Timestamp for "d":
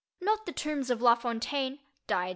2.07-2.15